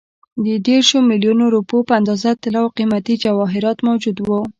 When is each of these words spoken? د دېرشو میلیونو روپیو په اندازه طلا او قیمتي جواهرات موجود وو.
د 0.45 0.47
دېرشو 0.67 0.97
میلیونو 1.09 1.43
روپیو 1.55 1.87
په 1.87 1.93
اندازه 1.99 2.29
طلا 2.43 2.61
او 2.63 2.69
قیمتي 2.77 3.15
جواهرات 3.23 3.77
موجود 3.87 4.17
وو. 4.21 4.39